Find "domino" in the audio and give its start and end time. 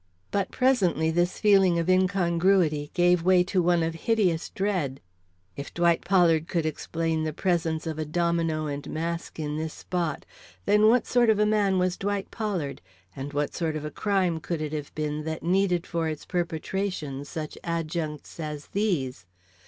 8.05-8.65